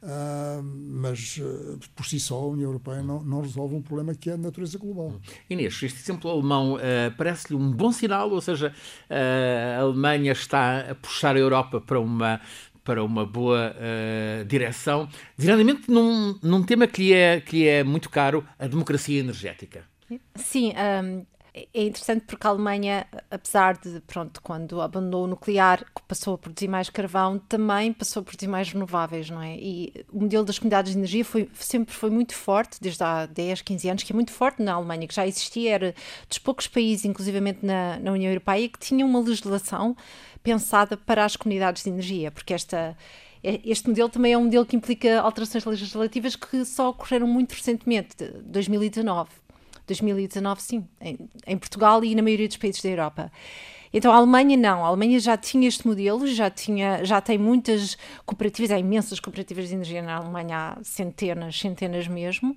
[0.00, 4.30] Uh, mas uh, por si só a União Europeia não, não, resolve um problema que
[4.30, 5.20] é a natureza global.
[5.50, 6.78] Inês, este exemplo alemão uh,
[7.16, 8.72] parece-lhe um bom sinal, ou seja,
[9.10, 12.40] a Alemanha está a puxar a Europa para uma
[12.84, 13.74] para uma boa
[14.46, 19.20] direção, designadamente num, num tema que lhe, é, que lhe é muito caro, a democracia
[19.20, 19.84] energética.
[20.34, 21.26] Sim, um,
[21.74, 26.68] é interessante porque a Alemanha, apesar de, pronto, quando abandonou o nuclear, passou a produzir
[26.68, 29.56] mais carvão, também passou a produzir mais renováveis, não é?
[29.56, 33.62] E o modelo das comunidades de energia foi, sempre foi muito forte, desde há 10,
[33.62, 35.94] 15 anos, que é muito forte na Alemanha, que já existia, era
[36.28, 39.96] dos poucos países, inclusivamente na, na União Europeia, que tinha uma legislação
[40.42, 42.96] pensada para as comunidades de energia, porque esta
[43.40, 48.16] este modelo também é um modelo que implica alterações legislativas que só ocorreram muito recentemente,
[48.44, 49.30] 2019.
[49.88, 53.32] 2019, sim, em, em Portugal e na maioria dos países da Europa.
[53.92, 57.96] Então a Alemanha não, a Alemanha já tinha este modelo, já tinha, já tem muitas
[58.24, 62.56] cooperativas, há imensas cooperativas de energia na Alemanha, há centenas, centenas mesmo,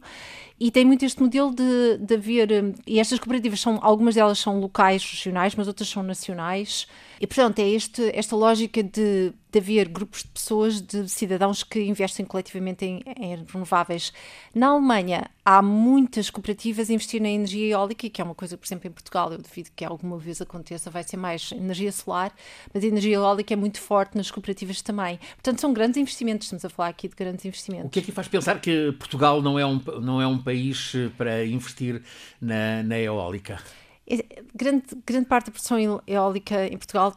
[0.63, 4.60] e tem muito este modelo de, de haver, e estas cooperativas são, algumas delas são
[4.60, 6.86] locais, regionais, mas outras são nacionais,
[7.19, 11.82] e portanto é este, esta lógica de de haver grupos de pessoas, de cidadãos que
[11.84, 14.13] investem coletivamente em, em, renováveis.
[14.56, 18.65] Na Alemanha há muitas cooperativas a investir na energia eólica, que é uma coisa, por
[18.65, 22.32] exemplo, em Portugal, eu duvido que alguma vez aconteça, vai ser mais energia solar,
[22.74, 25.19] mas a energia eólica é muito forte nas cooperativas também.
[25.34, 27.88] Portanto, são grandes investimentos, estamos a falar aqui de grandes investimentos.
[27.88, 30.51] O que é que faz pensar que Portugal não é um, não é um país
[30.52, 32.02] eh, para investir
[32.40, 33.60] na, na eólica?
[34.08, 37.16] É, grande, grande parte da produção eólica em Portugal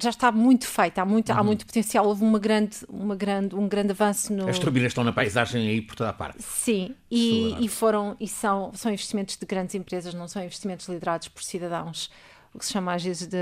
[0.00, 1.38] já está muito feita, há muito, uhum.
[1.38, 4.48] há muito potencial, houve uma grande, uma grande, um grande avanço no...
[4.48, 6.42] As turbinas estão na paisagem aí por toda a parte.
[6.42, 11.28] Sim, e, e, foram, e são, são investimentos de grandes empresas, não são investimentos liderados
[11.28, 12.10] por cidadãos,
[12.54, 13.36] o que se chama às vezes de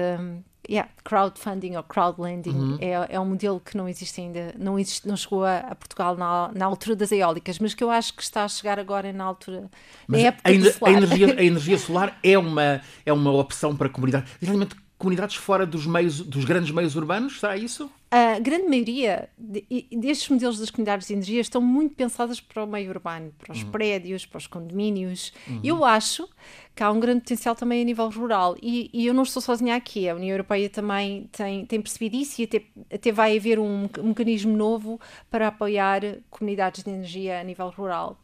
[0.68, 2.78] yeah, crowdfunding ou crowdlending, uhum.
[2.80, 6.16] é, é um modelo que não existe ainda, não, existe, não chegou a, a, Portugal
[6.16, 9.24] na, na altura das eólicas, mas que eu acho que está a chegar agora na
[9.24, 9.70] altura,
[10.08, 13.86] mas na época a, a, energia, a energia solar é uma, é uma opção para
[13.88, 17.90] a comunidade, realmente comunidades fora dos meios, dos grandes meios urbanos, será isso?
[18.10, 22.88] A grande maioria destes modelos das comunidades de energia estão muito pensadas para o meio
[22.88, 23.70] urbano, para os uhum.
[23.70, 25.30] prédios, para os condomínios.
[25.46, 25.60] Uhum.
[25.62, 26.26] Eu acho
[26.74, 28.56] que há um grande potencial também a nível rural.
[28.62, 32.40] E, e, eu não estou sozinha aqui, a União Europeia também tem, tem percebido isso
[32.40, 32.62] e até,
[32.92, 34.98] até vai haver um, um mecanismo novo
[35.30, 38.18] para apoiar comunidades de energia a nível rural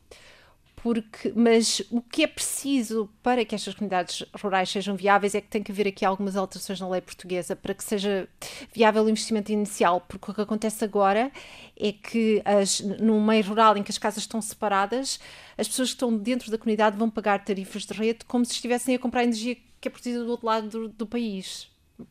[0.82, 5.48] porque, mas o que é preciso para que estas comunidades rurais sejam viáveis é que
[5.48, 8.26] tem que haver aqui algumas alterações na lei portuguesa para que seja
[8.72, 11.30] viável o investimento inicial, porque o que acontece agora
[11.78, 15.20] é que as, no meio rural em que as casas estão separadas,
[15.58, 18.94] as pessoas que estão dentro da comunidade vão pagar tarifas de rede como se estivessem
[18.94, 21.68] a comprar energia que é produzida do outro lado do, do país.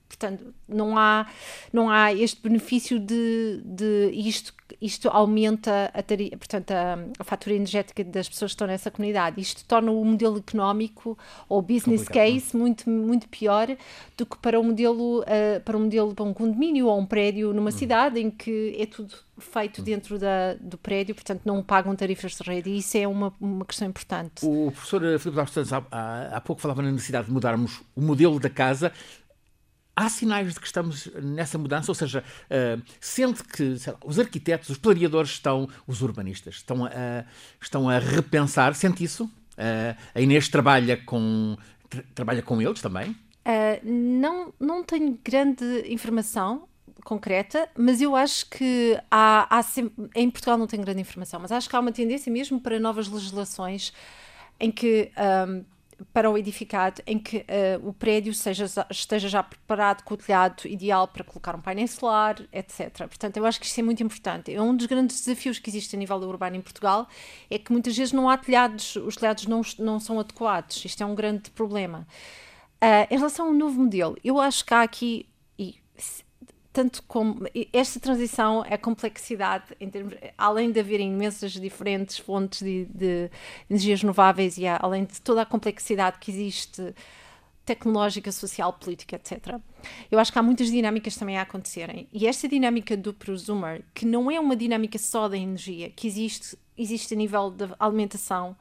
[0.07, 1.27] Portanto, não há,
[1.73, 7.55] não há este benefício de, de isto, isto aumenta a, tari, portanto, a, a, fatura
[7.55, 9.39] energética das pessoas que estão nessa comunidade.
[9.41, 12.27] Isto torna o modelo económico ou business Complicado.
[12.27, 12.31] É?
[12.31, 13.67] case muito, muito pior
[14.17, 17.53] do que para um modelo, uh, para um modelo para um condomínio ou um prédio
[17.53, 17.71] numa hum.
[17.71, 19.83] cidade em que é tudo feito hum.
[19.83, 23.65] dentro da, do prédio, portanto não pagam tarifas de rede e isso é uma, uma
[23.65, 24.45] questão importante.
[24.45, 28.39] O professor Filipe Barros há, há, há pouco falava na necessidade de mudarmos o modelo
[28.39, 28.91] da casa
[29.99, 34.69] há sinais de que estamos nessa mudança, ou seja, uh, sente que lá, os arquitetos,
[34.69, 37.25] os planeadores estão, os urbanistas, estão a,
[37.61, 39.25] estão a repensar, sente isso?
[39.25, 41.57] Uh, a Inês trabalha com,
[41.89, 43.11] tra trabalha com eles também?
[43.11, 46.67] Uh, não, não tenho grande informação
[47.03, 51.51] concreta, mas eu acho que há, há sempre, em Portugal não tenho grande informação, mas
[51.51, 53.91] acho que há uma tendência mesmo para novas legislações
[54.59, 55.11] em que
[55.47, 55.63] um,
[56.13, 60.67] para o edificado em que uh, o prédio seja, esteja já preparado com o telhado
[60.67, 62.97] ideal para colocar um painel solar, etc.
[63.07, 64.53] Portanto, eu acho que isto é muito importante.
[64.53, 67.07] É um dos grandes desafios que existe a nível urbano em Portugal,
[67.49, 70.83] é que muitas vezes não há telhados, os telhados não, não são adequados.
[70.85, 72.07] Isto é um grande problema.
[72.81, 75.75] Uh, em relação ao novo modelo, eu acho que há aqui, e
[76.71, 82.85] tanto como esta transição é complexidade em termos além de haver imensas diferentes fontes de,
[82.85, 83.31] de
[83.69, 86.93] energias renováveis e além de toda a complexidade que existe
[87.65, 89.59] tecnológica, social, política, etc.
[90.09, 92.07] Eu acho que há muitas dinâmicas também a acontecerem.
[92.11, 96.57] E esta dinâmica do prosumer, que não é uma dinâmica só da energia, que existe,
[96.75, 98.55] existe a nível da alimentação,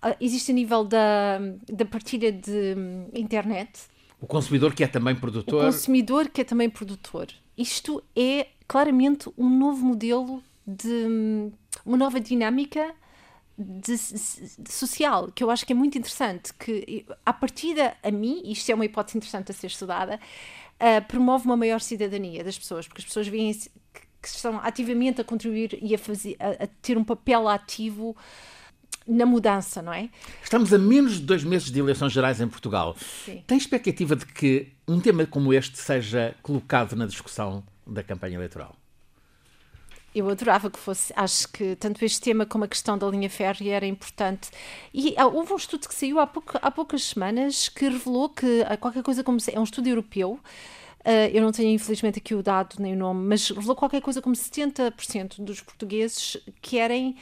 [0.00, 1.38] ah, existe a nível da,
[1.72, 3.70] da partilha de hum, internet.
[4.22, 5.64] O consumidor que é também produtor.
[5.64, 7.26] O consumidor que é também produtor.
[7.58, 11.50] Isto é claramente um novo modelo de
[11.84, 12.94] uma nova dinâmica
[13.58, 18.42] de, de, social, que eu acho que é muito interessante, que a partida a mim,
[18.44, 20.20] isto é uma hipótese interessante a ser estudada,
[20.76, 23.70] uh, promove uma maior cidadania das pessoas, porque as pessoas veem que,
[24.22, 28.16] que estão ativamente a contribuir e a, fazer, a, a ter um papel ativo
[29.06, 30.08] na mudança, não é?
[30.42, 32.96] Estamos a menos de dois meses de eleições gerais em Portugal.
[33.24, 33.42] Sim.
[33.46, 38.76] Tem expectativa de que um tema como este seja colocado na discussão da campanha eleitoral?
[40.14, 41.12] Eu adorava que fosse.
[41.16, 44.50] Acho que tanto este tema como a questão da linha férrea era importante.
[44.92, 48.62] E ah, houve um estudo que saiu há, pouco, há poucas semanas que revelou que
[48.78, 49.38] qualquer coisa como.
[49.50, 50.38] É um estudo europeu.
[51.00, 54.22] Uh, eu não tenho, infelizmente, aqui o dado nem o nome, mas revelou qualquer coisa
[54.22, 57.16] como 70% dos portugueses querem.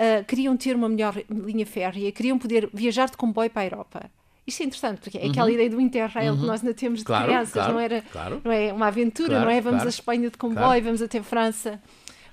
[0.00, 4.10] Uh, queriam ter uma melhor linha férrea, queriam poder viajar de comboio para a Europa.
[4.46, 5.30] Isto é interessante, porque é uhum.
[5.30, 6.40] aquela ideia do Interrail uhum.
[6.40, 8.40] que nós ainda temos de claro, crianças, claro, não, era, claro.
[8.42, 9.60] não é uma aventura, não é?
[9.60, 11.78] Vamos à Espanha de comboio, vamos até França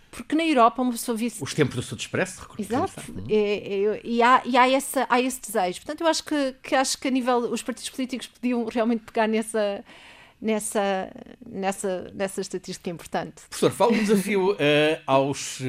[0.09, 1.43] porque na Europa uma pessoa visse...
[1.43, 2.93] Os tempos do Sud Expresso, Exato,
[3.29, 5.81] é, é, e, há, e há, essa, há esse desejo.
[5.81, 9.27] Portanto, eu acho que, que, acho que a nível, os partidos políticos podiam realmente pegar
[9.27, 9.83] nessa,
[10.41, 11.11] nessa,
[11.45, 13.43] nessa, nessa estatística importante.
[13.49, 14.57] Professor, fala um desafio uh,
[15.05, 15.63] aos, uh,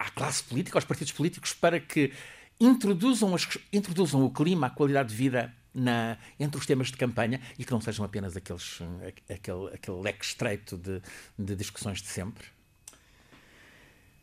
[0.00, 2.10] à classe política, aos partidos políticos, para que
[2.58, 7.38] introduzam, as, introduzam o clima, a qualidade de vida na, entre os temas de campanha
[7.58, 8.80] e que não sejam apenas aqueles,
[9.28, 11.02] aquele, aquele leque estreito de,
[11.38, 12.44] de discussões de sempre.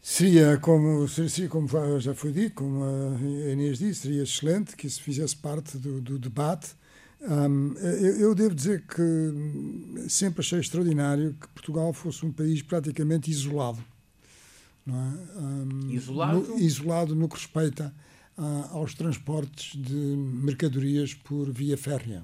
[0.02, 1.68] Seria, como, seria, como
[2.00, 6.18] já foi dito, como a Inês disse, seria excelente que isso fizesse parte do, do
[6.18, 6.76] debate.
[7.22, 13.30] Um, eu, eu, devo dizer que sempre achei extraordinário que Portugal fosse um país praticamente
[13.30, 13.84] isolado.
[14.96, 15.40] É?
[15.40, 16.40] Um, isolado?
[16.40, 17.94] No, isolado no que respeita
[18.38, 22.24] a, aos transportes de mercadorias por via férrea.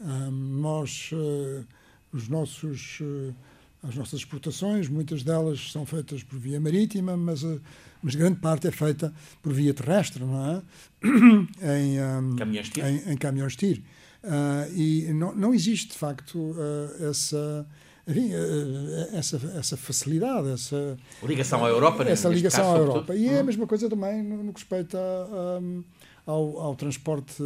[0.00, 1.64] Um, nós, uh,
[2.12, 3.00] os nossos.
[3.00, 3.34] Uh,
[3.82, 7.58] as nossas exportações, muitas delas são feitas por via marítima, mas, eh,
[8.02, 9.12] mas grande parte é feita
[9.42, 10.62] por via terrestre, não é?
[11.78, 12.84] em, um, caminhões TIR.
[12.84, 13.82] Em, em caminhões TIR.
[14.22, 17.66] Uh, e não, não existe, de facto, uh, essa,
[18.10, 22.98] enfim, uh, essa, essa facilidade, essa ligação à Europa, essa ligação caso, à Europa.
[23.00, 23.24] Sobretudo.
[23.24, 23.46] E é a uhum.
[23.46, 27.42] mesma coisa também no, no que respeita a, ao, ao transporte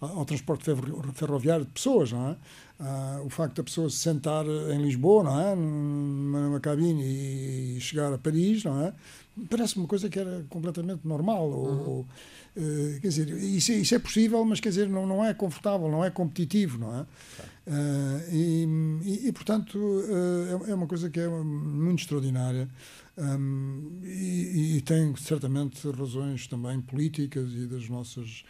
[0.00, 0.64] ao transporte
[1.14, 2.36] ferroviário de pessoas, não é?
[2.78, 5.54] Ah, o facto da pessoa se sentar em Lisboa, não é?
[5.54, 8.92] Numa, cabine e chegar a Paris, não é?
[9.48, 11.48] Parece uma coisa que era completamente normal.
[11.48, 11.88] Uhum.
[11.88, 12.00] Ou,
[12.56, 16.04] uh, quer dizer, isso, isso, é possível, mas quer dizer, não, não é confortável, não
[16.04, 17.06] é competitivo, não é?
[17.66, 22.68] Uh, e, e, portanto, uh, é, uma coisa que é muito extraordinária.
[23.16, 28.44] Um, e, e tem certamente razões também políticas e das nossas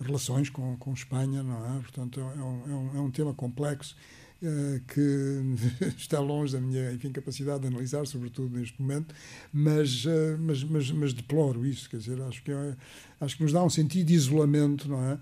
[0.00, 1.80] relações com, com Espanha, não é?
[1.80, 3.96] Portanto, é um, é um, é um tema complexo
[4.42, 9.14] uh, que está longe da minha enfim, capacidade de analisar, sobretudo neste momento,
[9.52, 10.04] mas,
[10.38, 12.76] mas, mas, mas, deploro isso, quer dizer, acho que, é,
[13.20, 15.18] acho que nos dá um sentido de isolamento, não é?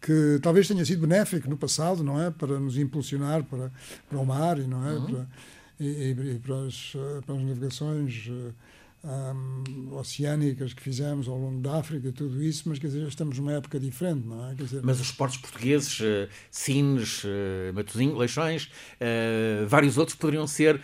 [0.00, 2.30] Que talvez tenha sido benéfico no passado, não é?
[2.30, 3.70] Para nos impulsionar para,
[4.08, 4.92] para o mar e, não é?
[4.92, 5.06] Uhum.
[5.06, 5.26] Para,
[5.78, 6.92] e, e, para, as,
[7.26, 8.30] para as navegações.
[9.02, 13.54] Um, oceânicas que fizemos ao longo da África, tudo isso, mas quer dizer, estamos numa
[13.54, 14.54] época diferente, não é?
[14.54, 20.76] Dizer, mas os portos portugueses, uh, Sines, uh, Matosinhos, Leixões, uh, vários outros poderiam ser
[20.76, 20.80] uh,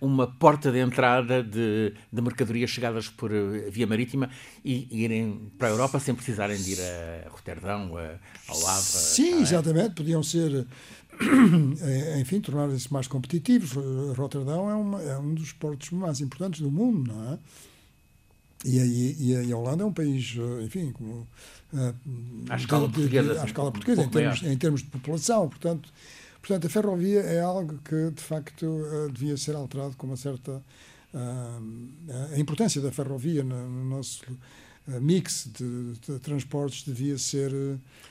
[0.00, 3.32] uma porta de entrada de, de mercadorias chegadas por
[3.68, 4.30] via marítima
[4.64, 8.14] e, e, irem para a Europa sem precisarem de ir a Roterdão, a,
[8.48, 8.84] ao Havre.
[8.84, 10.68] Sim, exatamente, podiam ser
[12.20, 13.72] enfim, tornarem-se mais competitivos.
[14.16, 17.38] Rotterdam é, uma, é, um dos portos mais importantes do mundo, não é?
[18.64, 21.26] E, e, e a Holanda é um país, enfim, como,
[22.48, 25.48] à escala de, portuguesa, à escala portuguesa um em, termos, em, termos, de população.
[25.48, 25.88] Portanto,
[26.42, 30.62] portanto, a ferrovia é algo que, de facto, devia ser alterado com uma certa.
[31.14, 34.24] a importância da ferrovia no, no nosso
[34.86, 37.50] mix de, de, transportes devia ser,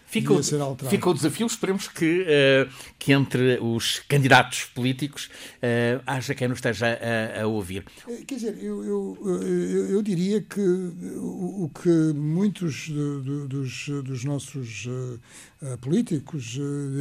[0.06, 0.96] fica devia ser alterado.
[0.96, 6.60] Fica o desafio, esperemos que, uh, que entre os candidatos políticos uh, haja quem nos
[6.60, 7.84] esteja a, a, ouvir.
[8.08, 13.48] Eh, quer dizer, eu, eu, eu, eu diria que o, o, que muitos de, de,
[13.48, 16.58] dos, dos nossos uh, políticos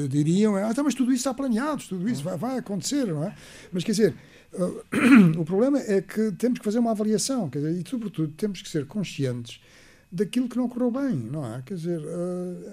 [0.08, 3.34] diriam, ah, então, mas tudo isso está planeado, tudo isso vai, vai acontecer, não é?
[3.70, 4.14] Mas quer dizer,
[5.38, 8.68] o problema é que temos que fazer uma avaliação, quer dizer, e sobretudo temos que
[8.68, 9.60] ser conscientes
[10.10, 11.62] daquilo que não correu bem, não é?
[11.66, 12.00] Quer dizer,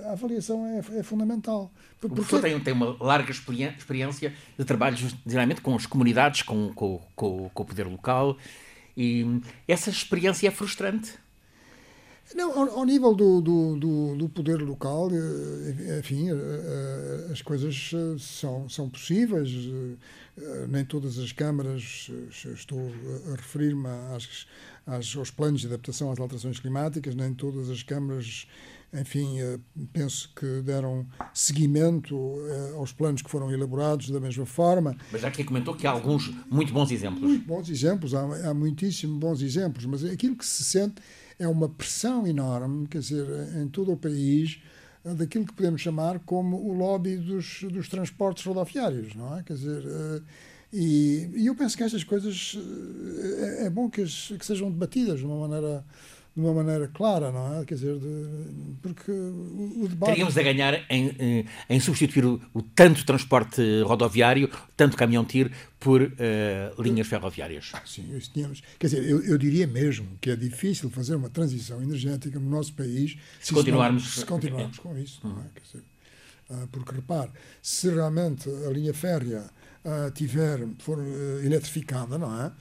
[0.05, 1.71] a avaliação é, é fundamental.
[1.99, 2.13] Porque...
[2.13, 7.01] O professor tem, tem uma larga experiência de trabalho, geralmente, com as comunidades, com, com,
[7.13, 8.37] com, com o poder local,
[8.95, 11.13] e essa experiência é frustrante.
[12.33, 17.41] Não, ao, ao nível do, do, do, do, poder local, eh, enfim, eh, eh, as
[17.41, 19.49] coisas são, são possíveis.
[20.67, 22.11] Nem todas as câmaras,
[22.53, 22.91] estou
[23.31, 24.45] a referir-me às,
[24.85, 28.45] às, aos planos de adaptação às alterações climáticas, nem todas as câmaras,
[28.93, 29.37] enfim,
[29.93, 32.37] penso que deram seguimento
[32.75, 34.97] aos planos que foram elaborados da mesma forma.
[35.09, 37.21] Mas já que comentou que há alguns muito bons exemplos.
[37.21, 41.01] Muito bons exemplos, há, há muitíssimos bons exemplos, mas aquilo que se sente
[41.39, 43.25] é uma pressão enorme, quer dizer,
[43.61, 44.59] em todo o país,
[45.13, 49.43] daquilo que podemos chamar como o lobby dos, dos transportes rodoviários, não é?
[49.43, 50.21] Quer dizer, eh,
[50.73, 54.71] e, e eu penso que estas coisas eh, é, é bom que, as, que sejam
[54.71, 55.85] debatidas de uma maneira
[56.35, 57.65] de uma maneira clara, não é?
[57.65, 60.11] Quer dizer, de, porque o, o, debate.
[60.11, 66.81] Teríamos a ganhar em, em, substituir o, o, tanto transporte rodoviário, tanto caminhão-tiro, por uh,
[66.81, 67.69] linhas ferroviárias.
[67.73, 68.61] Ah, sim, isso tínhamos.
[68.77, 72.73] Quer dizer, eu, eu, diria mesmo que é difícil fazer uma transição energética no nosso
[72.73, 75.45] país se, se continuarmos, se continuarmos com isso, não é?
[75.53, 75.83] Quer dizer,
[76.49, 77.31] uh, porque, repare,
[77.61, 79.45] se realmente a linha férrea
[79.85, 80.99] uh, tiver, for
[81.43, 82.51] eletrificada, não é?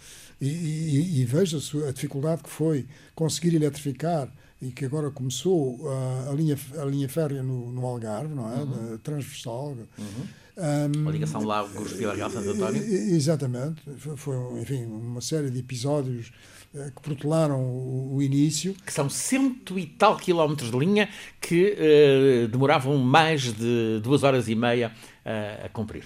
[0.41, 1.59] E, e, e veja
[1.89, 7.09] a dificuldade que foi conseguir eletrificar e que agora começou uh, a, linha, a linha
[7.09, 8.57] férrea no, no Algarve, não é?
[8.57, 8.99] Uhum.
[8.99, 9.77] Transversal.
[9.99, 10.27] Uhum.
[10.57, 12.81] Um, a ligação Lagos Vila Real Santo António?
[12.83, 13.83] Exatamente.
[14.17, 16.33] Foi, enfim, uma série de episódios
[16.73, 18.75] uh, que protelaram o, o, início.
[18.87, 21.09] Que são cento e tal quilómetros de linha
[21.41, 24.93] que uh, demoravam mais de duas horas e meia
[25.27, 26.05] uh, a cumprir.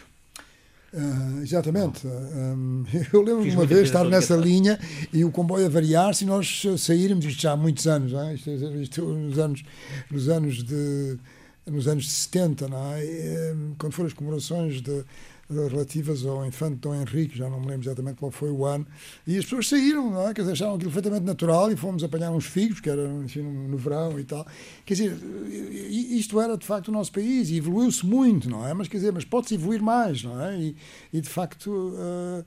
[0.93, 2.07] Uh, exatamente.
[2.07, 4.78] Uh, eu lembro uma vez estar nessa linha
[5.12, 8.34] e o comboio a variar se nós sairmos, isto já há muitos anos, não é?
[8.34, 9.62] isto, isto, nos, anos,
[10.11, 11.18] nos, anos de,
[11.66, 13.05] nos anos de 70, não é?
[13.05, 15.05] E, quando foram as comemorações de,
[15.51, 18.87] relativas ao infante Dom Henrique, já não me lembro exatamente qual foi o ano,
[19.27, 20.35] e as pessoas saíram, não é?
[20.35, 23.77] Quer dizer, acharam aquilo perfeitamente natural e fomos apanhar uns figos, que era enfim, no
[23.77, 24.47] verão e tal.
[24.85, 25.19] Quer dizer,
[25.49, 28.75] isto era de facto o nosso país e evoluiu-se muito, não é?
[28.75, 30.59] Mas quer dizer, mas pode-se evoluir mais, não é?
[30.61, 30.77] E,
[31.13, 31.71] e de facto.
[31.71, 32.45] Uh,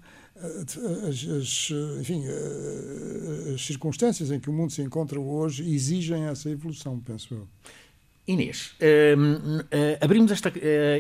[1.07, 2.23] as, as, enfim,
[3.53, 7.47] as circunstâncias em que o mundo se encontra hoje exigem essa evolução, penso eu.
[8.27, 10.53] Inês, uh, uh, abrimos esta, uh,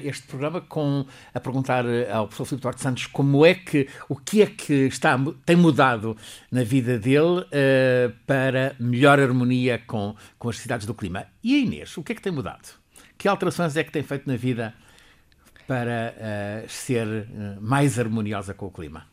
[0.03, 4.41] este programa com a perguntar ao professor Filipe Duarte Santos como é que, o que
[4.41, 6.17] é que está, tem mudado
[6.51, 7.45] na vida dele
[8.25, 11.27] para melhor harmonia com, com as cidades do clima.
[11.43, 12.69] E a Inês, o que é que tem mudado?
[13.17, 14.73] Que alterações é que tem feito na vida
[15.67, 17.27] para ser
[17.61, 19.07] mais harmoniosa com o clima?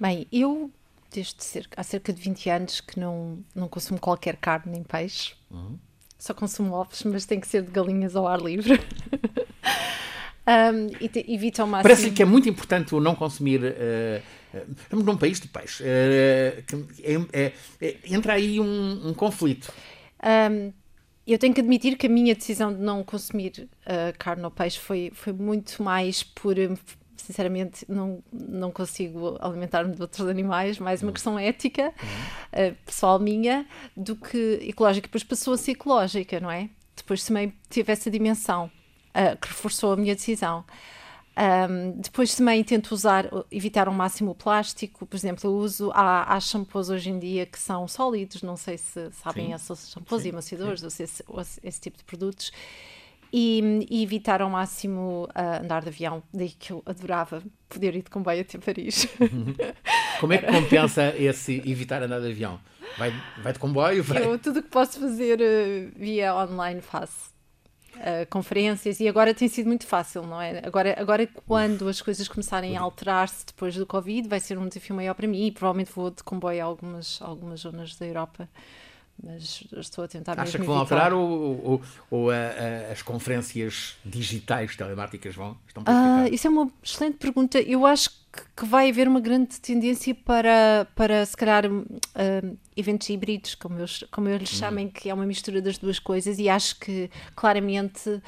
[0.00, 0.70] Bem, eu
[1.12, 5.34] desde cerca, há cerca de 20 anos que não, não consumo qualquer carne nem peixe.
[5.50, 5.78] Uhum
[6.24, 8.80] só consumo ovos, mas tem que ser de galinhas ao ar livre.
[10.48, 11.82] um, e te, evita ao máximo.
[11.82, 13.60] Parece que é muito importante o não consumir.
[13.62, 14.22] Uh,
[14.90, 15.82] uh, num país de peixe.
[15.82, 19.70] Uh, é, é, entra aí um, um conflito.
[20.24, 20.72] Um,
[21.26, 24.78] eu tenho que admitir que a minha decisão de não consumir uh, carne ou peixe
[24.78, 26.56] foi, foi muito mais por
[27.24, 31.12] sinceramente não, não consigo alimentar-me de outros animais, mais uma uhum.
[31.14, 32.68] questão ética, uhum.
[32.68, 33.66] uh, pessoal minha,
[33.96, 35.08] do que ecológica.
[35.08, 36.68] Depois passou a ser ecológica, não é?
[36.96, 40.64] Depois também tive essa dimensão uh, que reforçou a minha decisão.
[41.36, 46.32] Um, depois também tento usar, evitar ao máximo o plástico, por exemplo, eu uso, há,
[46.32, 50.30] há shampoos hoje em dia que são sólidos, não sei se sabem, esses shampoos e
[50.30, 52.52] amaciadores, ou esse, esse tipo de produtos,
[53.36, 58.02] e, e, evitar ao máximo uh, andar de avião, daí que eu adorava poder ir
[58.04, 59.08] de comboio até Paris.
[60.20, 62.60] Como é que compensa esse evitar andar de avião?
[62.96, 63.12] Vai,
[63.42, 64.04] vai de comboio?
[64.04, 64.24] Vai?
[64.24, 67.34] Eu tudo o que posso fazer uh, via online faço.
[67.96, 70.62] Uh, conferências e agora tem sido muito fácil, não é?
[70.64, 74.94] Agora, agora quando as coisas começarem a alterar-se depois do Covid, vai ser um desafio
[74.94, 78.48] maior para mim e provavelmente vou de comboio a algumas, algumas zonas da Europa
[79.22, 83.96] mas estou a tentar Acha que vão alterar ou, ou, ou a, a, as conferências
[84.04, 87.60] digitais telemáticas vão, estão uh, Isso é uma excelente pergunta.
[87.60, 93.08] Eu acho que, que, vai haver uma grande tendência para, para se calhar, uh, eventos
[93.08, 94.58] híbridos, como eu, como eu lhes hum.
[94.58, 98.20] chamem, que é uma mistura das duas coisas, e acho que claramente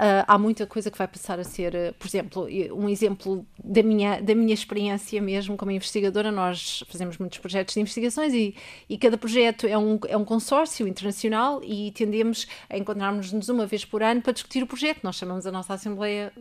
[0.00, 3.82] Uh, há muita coisa que vai passar a ser, uh, por exemplo, um exemplo da
[3.82, 8.54] minha, da minha experiência mesmo como investigadora, nós fazemos muitos projetos de investigações e,
[8.88, 13.84] e cada projeto é um, é um consórcio internacional e tendemos a encontrarmos-nos uma vez
[13.84, 15.00] por ano para discutir o projeto.
[15.02, 16.32] Nós chamamos a nossa Assembleia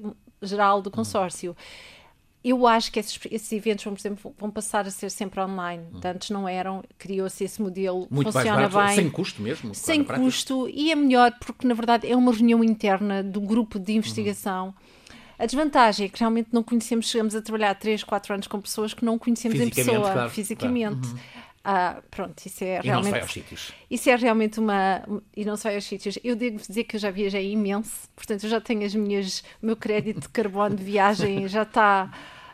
[0.42, 1.52] Geral do Consórcio.
[1.52, 1.99] Uhum
[2.44, 5.84] eu acho que esses, esses, eventos, por exemplo, vão passar a ser sempre online.
[5.94, 6.00] Hum.
[6.04, 8.96] Antes não eram, criou-se esse modelo, Muito funciona barato, bem.
[8.96, 9.76] Sem custo mesmo.
[9.76, 13.94] Sem custo e é melhor porque, na verdade, é uma reunião interna do grupo de
[13.94, 14.68] investigação.
[14.68, 14.74] Uhum.
[15.38, 18.94] A desvantagem é que realmente não conhecemos, chegamos a trabalhar 3, 4 anos com pessoas
[18.94, 21.00] que não conhecemos em pessoa, claro, fisicamente.
[21.00, 21.16] Claro.
[21.16, 21.49] Uhum.
[21.64, 22.94] Ah, pronto, isso é e realmente.
[23.06, 23.72] não sai aos sítios.
[23.90, 25.04] Isso é realmente uma.
[25.36, 26.18] E não sai aos sítios.
[26.24, 29.40] Eu devo dizer que eu já viajei imenso, portanto, eu já tenho as minhas.
[29.62, 32.12] O meu crédito de carbono de viagem já está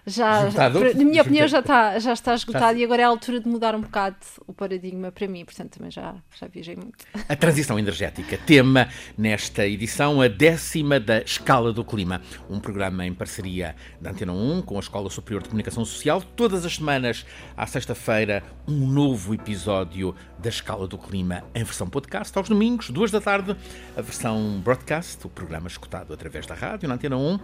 [0.08, 2.82] já, já na minha opinião, já está, já está esgotado já.
[2.82, 5.90] e agora é a altura de mudar um bocado o paradigma para mim, portanto também
[5.90, 7.06] já, já viajei muito.
[7.28, 8.88] A transição energética, tema
[9.18, 14.62] nesta edição, a décima da Escala do Clima, um programa em parceria da Antena 1
[14.62, 16.22] com a Escola Superior de Comunicação Social.
[16.22, 17.26] Todas as semanas,
[17.58, 22.38] à sexta-feira, um novo episódio da Escala do Clima em versão podcast.
[22.38, 23.56] Aos domingos, duas da tarde,
[23.98, 27.40] a versão broadcast, o programa escutado através da rádio na Antena 1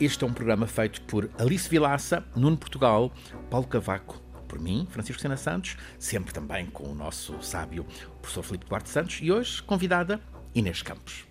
[0.00, 3.12] este é um programa feito por Alice Vilaça, Nuno Portugal,
[3.50, 7.84] Paulo Cavaco, por mim, Francisco Sena Santos, sempre também com o nosso sábio
[8.20, 10.20] professor Filipe Duarte Santos e hoje convidada
[10.54, 11.26] Inês Campos.